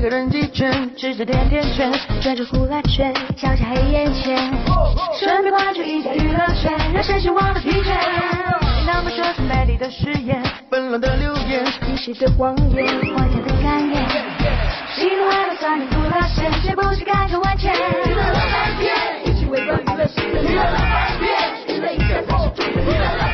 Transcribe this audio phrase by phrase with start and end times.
[0.00, 4.50] 个人几圈，吃着甜甜圈，转着呼啦圈，笑下黑眼圈，
[5.18, 7.94] 顺便关注一下娱乐圈，让身心忘了疲倦。
[8.86, 14.02] 那么说出美丽的誓言，纷乱的流言，一时的谎言，荒唐的感言，
[14.94, 17.74] 喜怒哀乐酸甜苦辣咸，谁不是感受万千？
[17.74, 18.22] 娱乐
[19.24, 20.62] 一起围观娱乐新闻，娱乐
[21.20, 23.29] 天，娱乐一下才是重点。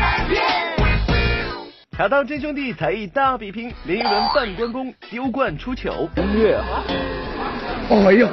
[1.96, 6.06] 茶道真兄弟才艺大比拼，林依轮半关公丢冠出糗。
[6.16, 6.60] 音乐，
[7.88, 8.28] 哎呦，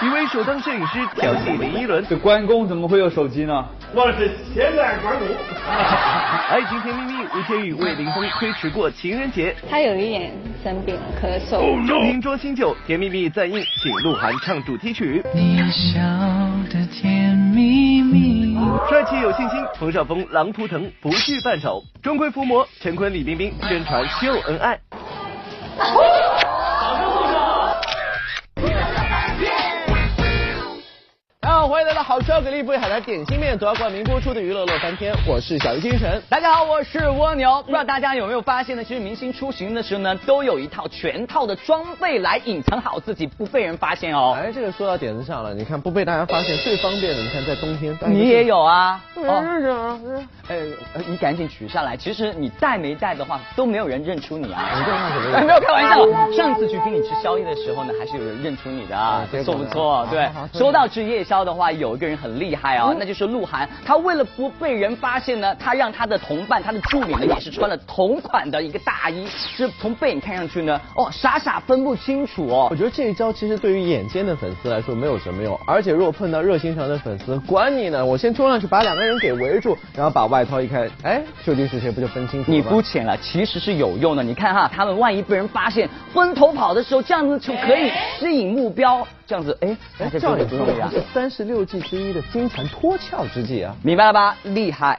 [0.00, 3.66] 一位首当摄影师调戏林依轮，这关公怎么会有手机呢？
[3.92, 5.26] 我是现在关公。
[6.48, 9.52] 爱情甜蜜蜜，吴天宇为林峰推迟过情人节。
[9.68, 10.30] 他有一点
[10.62, 11.84] 生病，咳嗽。
[11.84, 15.20] 酒瓶装新酒，甜蜜蜜再映，请鹿晗唱主题曲。
[15.34, 16.00] 你笑
[16.68, 18.56] 的甜蜜蜜。
[18.88, 21.82] 帅气有信心，冯绍峰狼图腾不惧扮丑。
[22.02, 24.78] 钟馗伏魔，陈坤李冰冰宣传秀恩爱。
[31.68, 36.18] 欢迎来到好吃又给力不海苔点心面夺冠名播出的娱乐乐翻天，我是小鱼星辰。
[36.26, 37.62] 大家好，我是蜗牛。
[37.64, 38.82] 不知道大家有没有发现呢？
[38.82, 44.34] 其实明星出行的时候呢，都有一套全套的装备来隐藏好自己，不被人发现哦。
[44.40, 49.04] 哎，这个说到点子上了，你看不被大家发现最方便的，你看在冬天，你也有啊？
[49.16, 50.00] 哦哦，
[50.48, 50.56] 呃，
[50.94, 51.94] 呃你赶紧取下来。
[51.94, 54.70] 其实你带没带的话，都没有人认出你啊。
[54.74, 56.32] 你这话怎么哎没有开玩笑。
[56.34, 60.08] 上次去跟你吃宵夜的时候呢，还是有人认出你的不错不错。
[60.10, 63.68] 对说到吃夜宵的话，有一个人很厉害哦，那就是鹿晗。
[63.84, 72.76] 他为了不被人发现呢，他让他的同伴、他的助理呢，也是穿了同款的一个大衣，是从背影看上去呢，哦，傻傻分不清楚哦我。
[72.76, 84.22] 觉得这一招其实对于眼尖的粉丝来说没有什么用，而且如果碰到热心肠的粉丝，管你呢，我先冲上去把两个人给围住，然后把外套一开，哎，究竟是谁不就分清楚了你肤浅了，其实是有用的。
[84.22, 91.06] 你看哈，他们万一被人发现分头跑的时候，这样子就可以吸引目标，这样子哎，大哎，家照就不容易啊理说这。
[91.06, 93.76] 是三十六计之一的金蝉脱壳之计啊。
[93.84, 94.34] 明白了吧？
[94.42, 94.98] 厉害。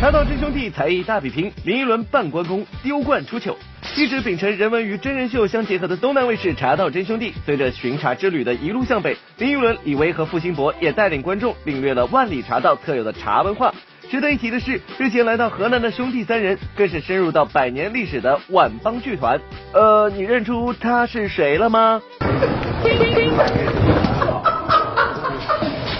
[0.00, 3.54] 茶道真兄弟才艺大比拼，林依轮半关公丢冠出糗。
[3.98, 13.74] 一直秉承人文与真人秀相结合的东南卫视《茶道真兄弟》，随着巡茶之旅的一路向北，林依轮、李维和付辛博也带领观众领略了万里茶道特有的茶文化。
[14.10, 19.40] 值得一提的是，日前来到河南的兄弟三人，更是深入到百年历史的万邦剧团。
[19.72, 22.00] 呃，你认出他是谁了吗？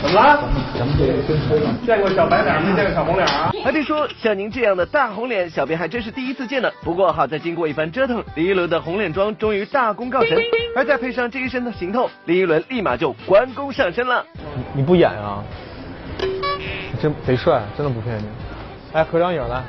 [0.02, 0.48] 怎么了？
[1.84, 3.50] 见过小白脸没见过小红脸啊？
[3.64, 6.70] 还别说，像您这样的大红脸，小编还真是第一次见呢。
[6.82, 10.38] 不过好在经过一番折腾，林一伦的红脸妆终于大功告成，
[10.76, 14.24] 而再配上这一身的行头，林一伦立马就关公上身了。
[14.74, 15.42] 你不演啊？
[16.96, 18.24] 真贼帅，真的不骗你。
[18.92, 19.62] 来合张影来。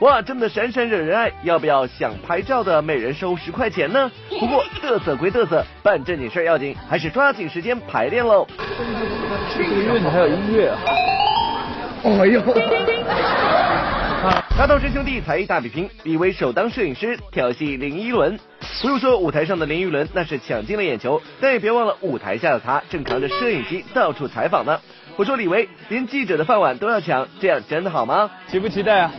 [0.00, 4.10] 哇，真的闪闪惹人爱，要不要想拍照的每人收十块钱呢？
[4.40, 8.46] 不过 嘚瑟归嘚瑟，办正经事儿要紧，还是抓紧时间排练喽。
[9.56, 10.78] 这个韵还有音乐啊。
[12.04, 12.40] 哎呦，
[14.54, 18.38] 茶道真兄弟才艺大比拼，李维首当摄影师调戏林依轮。
[18.82, 24.78] 不用说，舞台上的林依轮那是抢尽了眼球，但也别忘了舞台下的他正扛着摄影机到处采访呢。
[25.16, 28.30] 我说李维，连记者的饭碗都要抢，这样真的好吗？
[28.46, 29.12] 期不期待啊？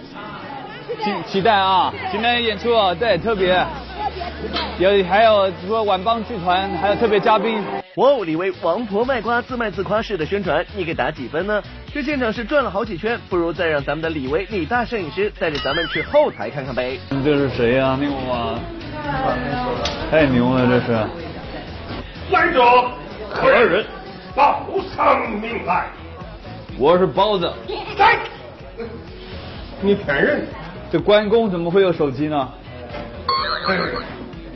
[1.04, 1.92] 期期待啊！
[2.12, 3.54] 今天演出啊，对，特别，
[4.80, 7.64] 有还有除了晚帮剧团，还有特别嘉宾。
[7.96, 11.62] 哇哦，李威王婆卖瓜自卖自夸式的宣传，你给打几分呢？
[11.94, 16.98] 这现场是转了好几圈，不如再让咱们的李威李大摄影师带着咱们去后台看看呗。
[17.24, 18.60] 这是谁呀、那个吗？
[20.10, 20.92] 太牛了，这是。
[22.32, 22.64] 来者
[23.30, 23.86] 何人？
[24.36, 24.66] 报
[24.96, 25.86] 上名来。
[26.80, 27.54] 我是包子。
[28.00, 28.18] 来，
[29.82, 30.48] 你骗人！
[30.92, 32.50] 这关公怎么会有手机呢？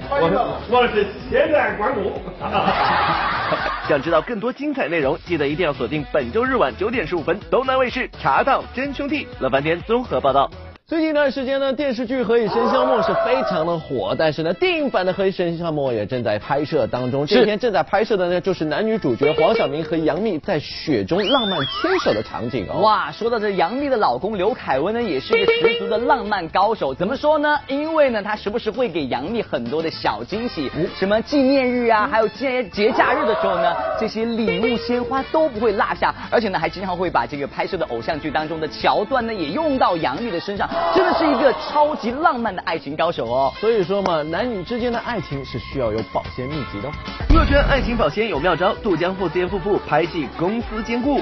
[0.10, 0.38] 我是
[0.72, 2.12] 我是现在关注。
[3.88, 10.50] 想知道更多精彩内容，记得一定要锁定本周日晚九点十五分东南卫视《茶道真兄弟》乐翻天综合报道。
[10.90, 17.28] 最近一段时间呢，电视剧《何以笙箫默》是非常的火，但是呢，电影版的《何以笙箫默》也正在拍摄当中。
[17.28, 22.80] 这天正在拍摄的呢，就是男女主角黄晓明和杨幂在雪中浪漫牵手的场景哦。
[22.80, 26.94] 哇，说到这杨幂的老公刘恺威呢，也是一个十足的浪漫高手。
[26.94, 27.60] 怎么说呢？
[27.68, 36.16] 因为呢，他时不时会给杨幂很多的小惊喜，什么纪念日啊，还有节节假日的时候呢，这些礼物鲜花都不会落下。
[36.32, 40.70] 而且呢，还经常会把这个拍摄的偶像剧当中的桥段呢，也用到杨幂的身上。
[40.96, 43.54] 真的是一个超级浪漫的爱情高手哦。
[43.60, 46.90] 所以说嘛，男女之间的爱情是需要有保鲜秘籍的。
[47.30, 51.22] 娱乐圈爱情保鲜有妙招，杜江霍思燕夫妇拍戏公司兼顾。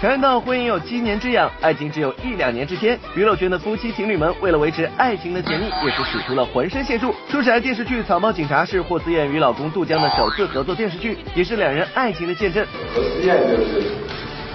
[0.00, 7.14] 看到婚姻有七年之痒，爱情只有一两年之间，娱乐圈的夫妻情侣们为了维持爱情的甜蜜，也是使出了浑身解数。
[7.28, 12.66] 说起来，电视剧《草帽警察》是霍思燕与老公杜江的首次合作电视剧，也是两人爱情的见证。
[12.94, 13.82] 霍思燕就是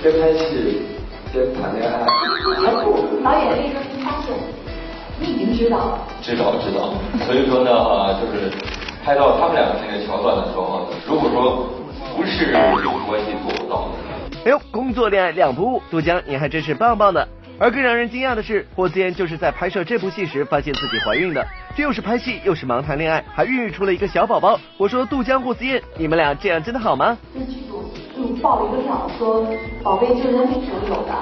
[0.04, 0.84] 边拍戏
[1.34, 2.06] 边谈恋爱，
[3.24, 3.99] 导演那个发
[4.30, 4.38] 现，
[5.20, 6.08] 你已经知道了。
[6.22, 6.94] 知道知道。
[7.26, 8.52] 所以说呢，就是
[9.04, 11.68] 拍到他们两个那个桥段的时候呢，如果说
[12.16, 13.90] 不是有关系做不到的。
[14.46, 17.28] 哎呦，工作恋爱两不误，杜江你还真是棒棒的。
[17.62, 21.46] 而更让人惊讶的是，霍思燕就是在拍摄这部戏时发现自己怀孕的，
[21.76, 24.58] 这又是拍戏又是忙谈恋爱，还孕育出了一个小宝宝。
[24.78, 27.18] 我说杜江霍思燕，你们俩这样真的好吗？
[27.34, 27.84] 跟剧组
[28.16, 29.46] 就报了一个料，说
[29.84, 31.14] 宝贝就是在你手里有的。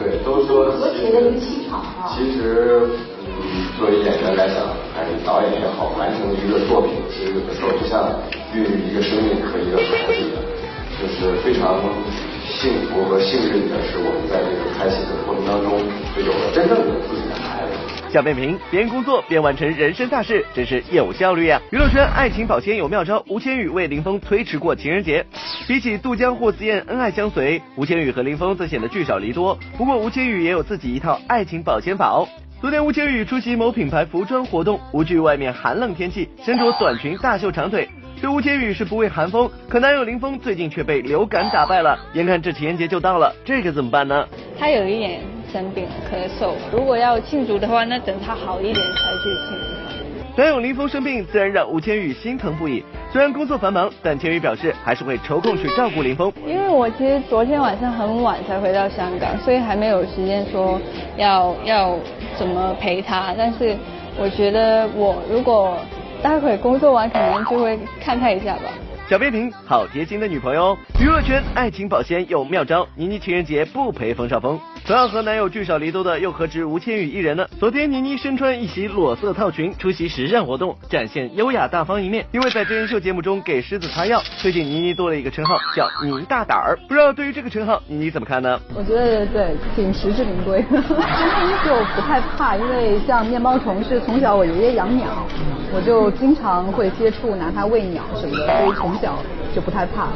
[0.00, 2.08] 对，都说和谐的一个气场啊。
[2.08, 2.88] 其实，
[3.20, 4.64] 嗯，作为演员来讲，
[4.96, 8.08] 还是导演也好，完成一个作品，其实有的时候就像
[8.54, 10.40] 孕育一个生命和一个孩子一样，
[10.96, 11.78] 就是非常。
[12.50, 15.78] 幸福和幸运的是，我们在这个拍戏的过程当中，
[16.16, 17.29] 就有了真正的自己。
[18.12, 21.60] 小变平边工作边完成人生大事，真是有效率呀！
[21.70, 25.24] 娱乐圈爱情保鲜有妙招，吴千语为林峰推迟过情人节。
[25.68, 29.56] 比起杜江、霍思燕恩爱相随，吴千语和林峰则显得聚少离多。
[29.78, 32.26] 不过吴千语也有自己一套爱情保鲜法哦。
[32.60, 37.88] 昨天吴千语出席某品牌服装活动，无惧外面寒冷天气，身着短裙大秀长腿。
[38.20, 41.96] 对吴千语是不畏寒风，可男友林峰最近却被流感打败了。
[42.14, 44.26] 眼看这情人节就到了，这可怎么办呢？
[44.58, 45.22] 他有一点
[45.52, 50.40] 生病咳嗽，如果要庆祝的话，那等他好一点才去庆祝。
[50.40, 52.82] 男友林峰生病，自然让吴千语心疼不已。
[53.12, 56.32] 虽然工作繁忙，但千羽表示还是会抽空去照顾林峰。
[56.46, 60.80] 因为我其实昨天晚上很晚才回到香港，所以还没有时间说
[61.16, 61.96] 要要
[62.38, 63.34] 怎么陪他。
[63.36, 63.76] 但是
[64.18, 65.76] 我觉得我如果。
[66.22, 68.64] 待会工作完可能就会看他一下吧。
[69.08, 70.76] 小变平，好贴心的女朋友。
[71.00, 74.60] 娱乐圈爱情保鲜有妙招，倪妮情人节不陪冯绍峰。
[74.90, 77.46] 同样和男友聚少离多的又何止吴千语一人呢？
[77.60, 82.26] 昨天倪妮身穿一袭裸色套裙出席时尚活动，展现优雅大方一面。
[82.32, 86.76] 因为在真人秀节目中给狮子擦药，最近倪妮多了一个称号，叫倪大胆儿。
[86.88, 88.60] 不知道对于这个称号，倪妮怎么看呢？
[88.74, 90.60] 我觉得对，挺实至名归。
[90.60, 95.24] 就不太怕，因为像面包虫是从小我爷爷养鸟，
[95.72, 98.92] 我就经常会接触拿它喂鸟什么的，所以从。
[99.00, 99.16] 小
[99.54, 100.08] 就不太怕，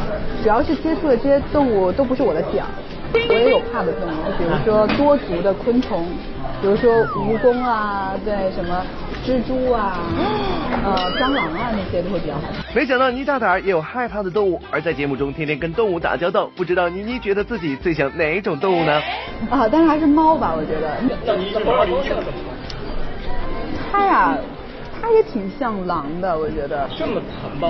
[0.43, 2.71] 主要是接触的这些动物都不是我的点儿，
[3.29, 6.05] 我也有怕的动物，比如说多足的昆虫，
[6.61, 8.85] 比如说蜈蚣啊，对什么
[9.25, 9.97] 蜘蛛啊，
[10.85, 12.75] 呃蟑螂啊那些都会比较害怕。
[12.75, 19.01] 没想到倪大胆也有害怕的动物，而在节目中天天跟动物打交道，不知道倪妮觉得自己最像哪一种动物呢？
[19.51, 20.97] 啊，但是还是猫吧，我觉得。
[21.25, 22.33] 那你是猫，你像什么？
[23.93, 24.37] 它呀。
[25.03, 26.89] 它也挺像狼的，我觉得。
[26.99, 27.69] 这么残暴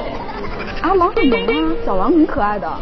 [0.81, 0.95] 啊！
[0.95, 2.73] 狼很萌啊，小狼很可爱的。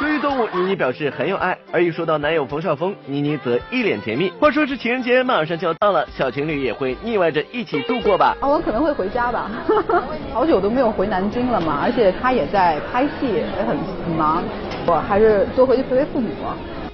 [0.00, 4.30] 对于动物，妮妮表示很有爱，而一说到男友冯绍峰，妮妮则一脸甜蜜。
[4.40, 8.36] 话说是情人节马上就要到了，小情侣也会腻歪着一起度过吧？
[8.40, 9.50] 啊，我可能会回家吧，
[10.34, 14.42] 好久都没有回南京了嘛，而且他也在拍戏，也很很忙，
[14.86, 16.28] 我还是多回去陪陪父母。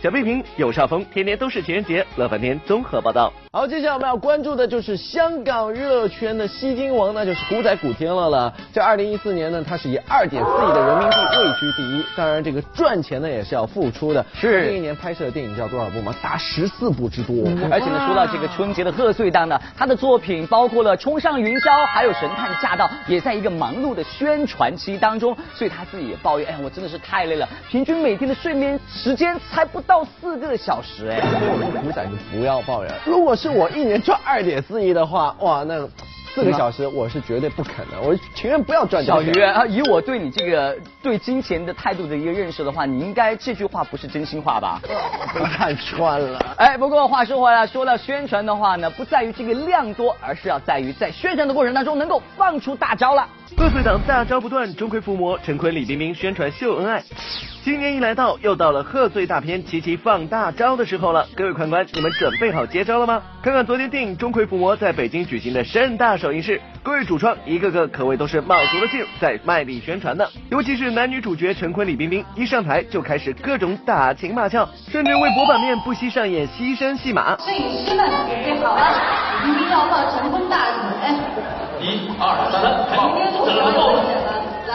[0.02, 3.30] 小碧萍、有少峰，天天都是情人节，乐翻天综合报道。
[3.52, 8.50] 好，接下来我们要关注的就是香港娱乐圈的吸金王，那就是古仔古天乐了。
[8.72, 12.02] 这二零一四年呢，他是以二点四亿的人民币位居第一。
[12.16, 14.24] 当然，这个赚钱呢也是要付出的。
[14.32, 14.64] 是。
[14.64, 16.14] 这一年拍摄的电影叫多少部吗？
[16.22, 17.34] 达十四部之多。
[17.70, 25.36] 而且呢，说到这个春节的贺岁档呢，他的作品包括了《冲上云霄》，还有《神探驾到》，也在一个忙碌的宣传期当中。
[25.52, 31.08] 所以他自己也抱怨，哎，我真的是太累了，平均每天的睡眠时间才不到四个小时。
[31.08, 32.94] 哎，我们古仔就不要抱怨。
[33.04, 35.84] 如果是我一年赚二点四亿的话，哇，那
[36.32, 39.04] 四个小时我是绝对不可能，我情愿不要赚。
[39.04, 44.80] 小鱼啊，以我对你这个对金钱的态度的一个认识的话，你应该这句话不是真心话吧？
[45.34, 46.38] 被看穿了。
[46.56, 53.26] 哎，不过话说回来，说到宣传的话呢，不在于这个量多，而是要在于在宣传的过程当中能够放出大招了。
[53.56, 57.02] 贺岁档大招不断，钟馗伏魔，陈坤李冰冰宣传秀恩爱。
[57.62, 61.26] 新年一来到，又到了贺岁大片齐齐放大招的时候了。
[61.36, 63.22] 各位看官，你们准备好接招了吗？
[63.42, 70.26] 看看昨天电影《钟馗伏魔》在北京举行的盛大首映式，各位主创一个个可谓都是卯足了劲在卖力宣传呢。
[70.50, 77.36] 尤其是男女主角陈坤、李冰冰一上台就开始各种打情骂俏，甚至为博版面不惜上演牺牲戏码。
[77.38, 80.84] 摄影师们准备好了，李冰冰要抱陈坤大腿。
[81.80, 83.80] 一二三，今天不是完整
[84.26, 84.28] 的，
[84.68, 84.74] 来。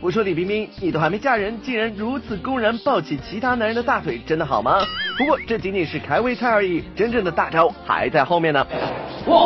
[0.00, 4.78] 我说李冰冰，你都还没嫁人，竟然如此公然抱起其他男人的大腿，真的好吗？
[5.18, 8.66] 不过这仅仅是开胃菜而已，真正的大招还在后面呢。
[9.26, 9.36] 哇，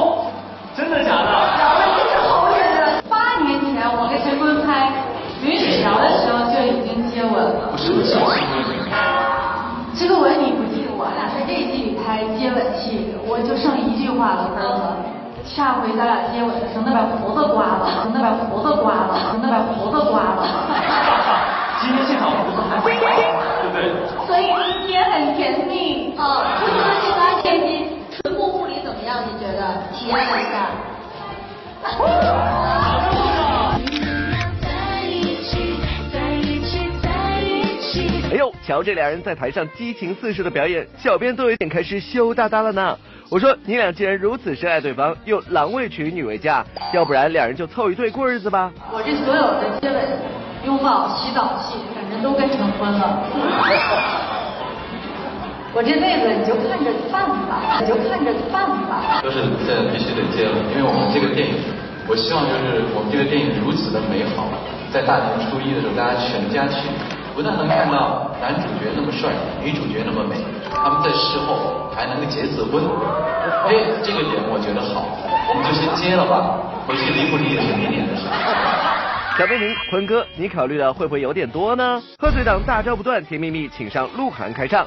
[0.77, 1.25] 真的假的？
[1.25, 3.03] 聊了真是好远了。
[3.09, 4.93] 八年前我跟陈坤拍
[5.45, 7.75] 《云水桥》的时候就已经接吻了。
[9.93, 14.93] 这个吻你不记得我俩在这一季里拍接吻戏，我就剩一句话了，哥哥。
[15.43, 20.45] 下回咱俩接吻的时候，那把胡子刮了， 那把胡子刮了，那把胡子刮了。
[21.81, 23.09] 今天现场胡子还很高，
[23.65, 23.89] 对不对？
[24.27, 24.53] 所以
[24.85, 26.15] 今天很甜蜜。
[26.19, 29.17] 啊，不知道这把点心唇部护理怎么样？
[29.25, 29.81] 你觉得？
[29.95, 30.69] 体验一下。
[38.71, 42.97] 瞧这俩人在台上激情四射的表演，小编都有点开始羞答答了呢。
[43.29, 48.71] 我说你俩既然如此深爱对方，又郎为娶女为嫁，要不然两人就凑一对过日子吧。
[48.93, 50.01] 我这所有的接吻、
[50.65, 53.19] 拥抱、洗澡戏，反正都跟成婚了。
[55.75, 59.19] 我这辈子你就看着办吧，你就看着办吧。
[59.21, 61.59] 就是这必须得接了，因为我们这个电影，
[62.07, 64.47] 我希望就是我们这个电影如此的美好，
[64.93, 66.87] 在大年初一的时候，大家全家去，
[67.41, 69.33] 不但能看到男主角那么帅，
[69.65, 70.37] 女主角那么美，
[70.71, 72.85] 他们在事后还能够结次婚，
[73.65, 73.73] 哎，
[74.05, 75.09] 这个点我觉得好，
[75.49, 78.27] 我们就先接了吧，回去离不离也是明年的事。
[79.39, 82.03] 小贝明，坤哥，你考虑的会不会有点多呢？
[82.19, 84.85] 贺岁档大招不断，甜蜜蜜请上鹿晗开唱。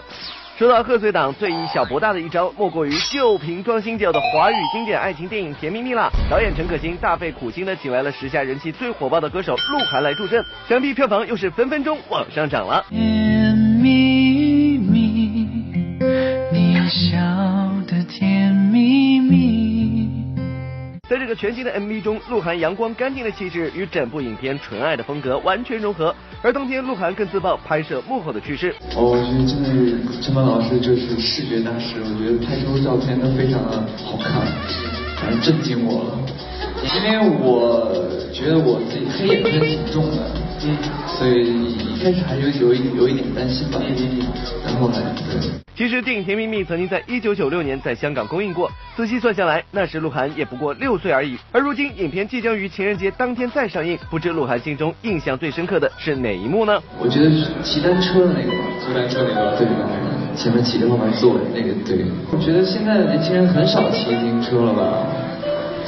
[0.55, 6.11] 说到贺岁档最以小博大的一招，莫过于旧瓶装新酒的华语经典爱情电影《甜蜜蜜》了。
[6.29, 12.85] 导演陈可辛大费苦心的请来了时下人气最火爆的歌手鹿晗来助阵，想必票房又是分分钟往上涨了。
[12.89, 15.49] 甜蜜蜜，
[16.51, 17.19] 你想
[21.09, 26.15] 在这个全新的 MV 中，鹿晗阳光干净的气质与整部影片纯爱的风格完全融合。
[26.41, 28.73] 而当天，鹿晗更自曝拍摄幕后的趣事。
[28.95, 34.47] 哦，我觉得真的是陈凡老师就是视觉大师，我觉得拍出照片都非常的好看，
[35.19, 36.19] 反正震惊我了。
[36.81, 37.91] 因为我
[38.31, 40.31] 觉得我自己黑眼圈挺重的，
[40.61, 43.79] 嗯，所以一开始还有有一有一点担心吧，
[44.65, 45.49] 然后呢，对。
[45.75, 51.35] 其实电影《甜蜜蜜》曾经在一九九六年在香港公映过，仔细算下来，那时鹿晗也不过六岁而已。
[51.51, 56.79] 而如今影片即将于情人节当天再上映，不知鹿晗心中印象最深刻的是哪一幕呢？
[56.99, 59.67] 我觉得是骑单车的那个吧，骑单车那个，对，
[60.37, 62.05] 前面骑着后面坐那个，对。
[62.31, 65.07] 我觉得现在的年轻人很少骑自行车了吧，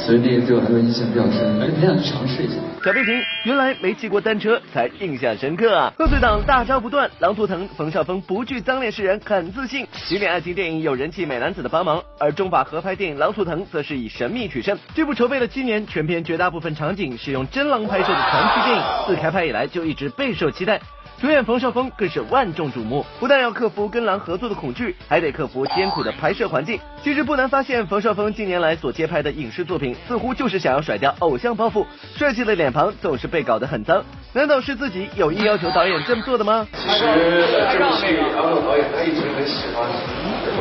[0.06, 2.54] 所以那个对我来说印象比较深，而且很想去尝试一下。
[2.84, 5.92] 小贝婷原来没骑过单车才印象深刻啊！
[5.98, 9.88] 贺岁档大招不断，狼图腾冯绍峰不惧脏脸世人，很自信。
[10.08, 14.78] 经典爱情电影有人气美男子的帮忙，而中法合拍电影《狼图腾》则是以神秘取胜。
[14.94, 20.80] 这部筹备了七年，全片绝大部分场景是用真狼拍摄的传奇电影，自开拍以来就一直备受期待。
[21.22, 26.78] 主演冯绍峰更是万众瞩目，不但要克服跟狼合作的恐惧，还得克服艰苦的拍摄环境。
[27.02, 31.86] 其实不难发现，冯绍峰近年来所接拍的影视作品，似乎就是想要甩掉偶像包袱，
[32.18, 34.04] 帅气的脸庞总是被搞得很脏。
[34.34, 36.68] 难道是自己有意要求导演这么做的吗？
[36.74, 39.88] 其实这部戏，杨总导演他一直很喜欢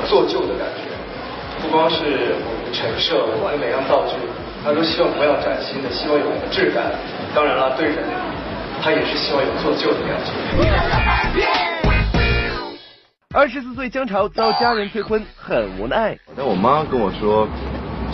[0.06, 0.88] 做旧的感觉，
[1.60, 4.14] 不光是我们陈设，我们每样道具，
[4.64, 6.92] 他都希望不要崭新的，希望有质感。
[7.34, 8.33] 当然了，对人。
[8.84, 10.30] 他也是希望有做旧的感觉。
[13.32, 16.14] 二十四岁江潮遭家人催婚，很无奈。
[16.36, 17.48] 但我妈跟我说，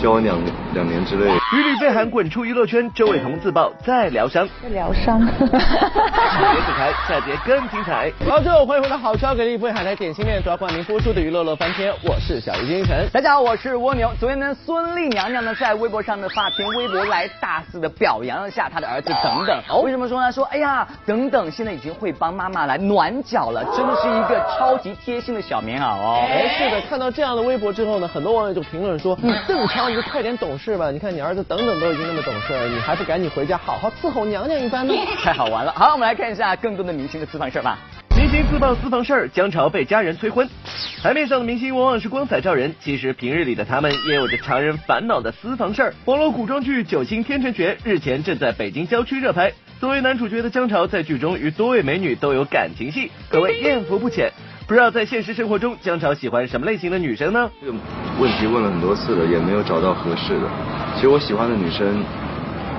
[0.01, 0.35] 交往两
[0.73, 1.25] 两年之内。
[1.25, 4.49] 屡屡被喊滚出娱乐圈，周伟彤自曝在疗伤。
[4.63, 5.19] 在疗伤。
[5.19, 8.11] 别走开，下节更精彩。
[8.27, 13.07] 好，最后欢迎回到好超给力不会海苔点心面，主要冠名播出的娱乐乐翻天，我是小鱼金晨。
[13.13, 14.11] 大家好，我是蜗牛。
[14.19, 19.83] 昨天呢，孙俪娘娘呢在微博上的发篇微博来大肆的表扬了下她的儿子等等。
[19.83, 20.31] 为什么说呢？
[20.31, 26.25] 说哎呀，等等现在已经会帮妈妈来暖脚了，真的是一个超级贴心的小棉袄哦。
[26.27, 34.93] 哎，是的，看到这样的微博之后呢，很多网友就评论说，嗯邓超你就快点懂事吧，你看你儿子等等都已经那么懂事了，你还不赶紧回家好好伺候娘娘一番呢？
[35.21, 35.73] 太好玩了。
[35.73, 37.77] 好，我们来看一下更多的明星的私房事儿吧。
[38.15, 40.47] 明星自曝私房事儿，姜潮被家人催婚。
[41.03, 45.93] 台面上的明星往往是光彩照人，其实平日里的他们也有着常人烦恼的私房事儿。
[46.05, 54.31] 网络古装剧《九星天辰诀》日前正在北京郊区热拍，作为男主角的姜潮在剧中与多位美女都有感情戏，可谓艳福不浅。
[54.71, 57.51] 不知道在现实生活中，姜潮喜欢什么类型的女生呢？
[57.59, 57.73] 这个
[58.21, 60.47] 问题问了很多次了，也没有找到合适的。
[60.95, 62.01] 其实我喜欢的女生，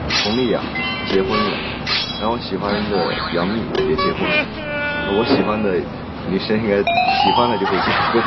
[0.09, 0.61] 佟丽娅
[1.07, 1.53] 结婚了，
[2.19, 4.47] 然后我喜欢的杨幂也结婚了，
[5.19, 5.75] 我喜欢的
[6.31, 8.23] 女生应该喜欢了就会结婚。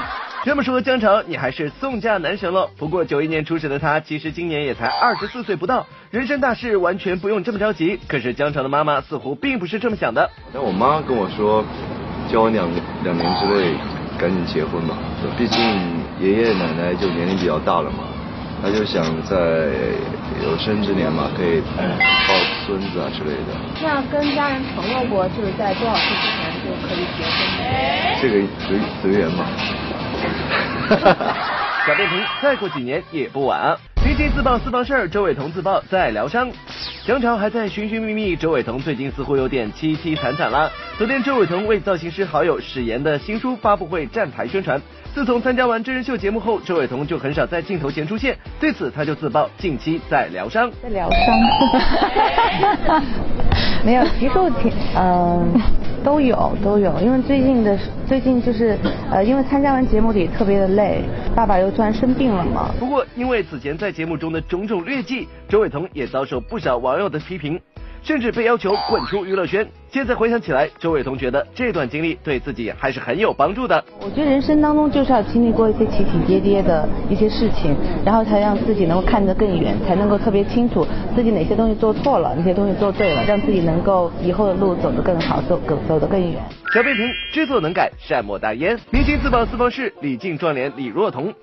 [0.42, 2.70] 这么说，姜潮你还是送嫁男神了。
[2.78, 8.00] 不过九一年出生的他，其实今年也才二十四岁不到，人生大事完全不用这么着急。
[8.08, 10.30] 可是姜潮的妈妈似乎并不是这么想的。
[10.54, 11.62] 但我妈跟我说，
[12.30, 12.68] 交往两
[13.02, 13.74] 两年之内
[14.16, 14.94] 赶紧结婚吧，
[15.36, 15.58] 毕竟
[16.20, 18.04] 爷爷奶奶就年龄比较大了嘛，
[18.62, 19.36] 他就想在
[20.40, 22.34] 有生之年嘛，可以抱
[22.64, 23.50] 孙子啊之类的。
[23.82, 27.66] 那跟家人承诺过，就是在多少岁之前就可以结婚吗？
[28.22, 29.44] 这个随随缘嘛。
[31.84, 33.76] 小电瓶，再过几年也不晚。
[34.04, 36.48] 明星自曝私房事儿，周伟彤自曝在疗伤，
[37.06, 40.70] 姜潮还在寻寻觅觅，周伟彤最近似乎有点凄凄惨惨了。
[40.98, 44.80] 昨天，周伟彤为造型师好友史岩的新书发布会站台宣传。
[45.14, 50.70] 自从参加完真人秀节目后，周伟彤就很少在镜头前出现，对此他就自曝近期在疗伤。
[50.82, 53.02] 在疗伤。
[53.82, 55.89] 没有，其实我挺嗯。
[56.04, 58.76] 都有都有，因为最近的最近就是
[59.10, 61.02] 呃，因为参加完节目里特别的累，
[61.34, 62.70] 爸爸又突然生病了嘛。
[62.78, 67.60] 不过因为此前在节目中的种种劣迹，周韦彤也遭受不少网友的批评。
[68.02, 69.68] 甚至被要求滚出娱乐圈。
[69.92, 73.84] 现在回想起来，周伟彤觉得这段经历对自己还是很有帮助的。
[74.00, 86.40] 我觉得人生当中就是要经历过一些起起跌跌的一些事情，然后才让自己能够看得更远，才能够特别清楚自己哪些东西做错了，哪些东西做对了，让自己能够以后的路走得更好，走更走得更远。
[86.72, 88.78] 小变平知错能改，善莫大焉。
[88.90, 91.34] 明星自曝私房事，李静撞脸李若彤。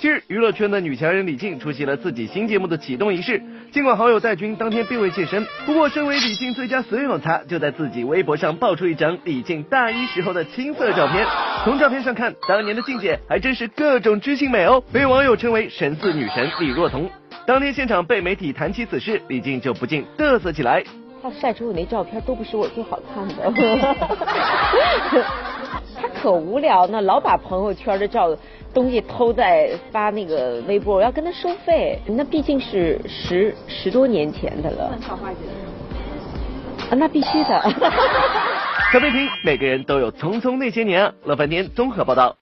[0.00, 3.42] 近日，娱乐圈的女强人李静出席了自己新节目的启动仪式。
[3.72, 11.26] 尽管好友戴军当天并未现身，不过身为李静最佳损友的他，就在自己微博上爆出一张李静大一时候的青涩照片。
[11.64, 17.10] 从照片上看，当年的静姐还真是各种知性美哦，被网友称为神似女神李若彤。
[17.46, 20.82] 当天现场被媒体谈起此事，李静就不禁嘚瑟起来。
[21.22, 23.52] 他晒出的那照片都不是我最好看的，
[26.00, 28.34] 他可无聊呢，老把朋友圈的照
[28.72, 34.96] 东西偷在发那个微博，我要跟他收费，那毕竟是十十多年前的了。
[35.02, 35.36] 算花姐
[36.96, 37.62] 那必须的。
[38.92, 41.12] 小北平，每个人都有匆匆那些年啊。
[41.24, 42.36] 乐翻天综合报道。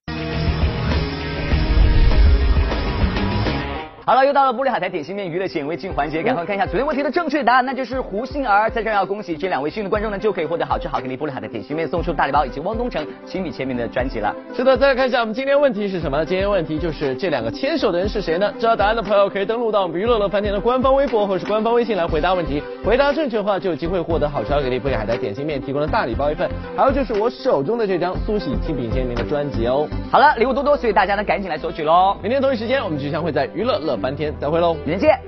[4.08, 8.70] 好了，又到了玻璃海苔点心面娱乐显微镜环节，赶快看一下昨天问题的正确答案，那就是胡杏儿。
[8.70, 14.34] 在这要恭喜这两位幸运的观众呢，就可以获得好吃好给力玻璃海苔点心面送出大礼包以及汪东城亲笔签名的专辑了。
[14.56, 16.24] 是的，再来看一下我们今天问题是什么？
[16.24, 18.50] 今天问题就是这两个牵手的人是谁呢？
[18.58, 22.62] 知道答案的朋友可以登录到我们娱乐乐饭店的官方微博或是官方微信来回答问题。
[22.82, 29.86] 回答正确的话就有机会获得好吃好给力玻璃海苔点心面提供的大礼包一份，还有就是我手中的这张苏喜亲笔签名的专辑哦。
[30.10, 32.16] 好了，礼物多多，所以大家呢赶紧来索取喽。
[32.22, 34.74] 明天同一时间我们就将会在娱乐乐翻天再会喽。
[34.84, 35.18] 明天见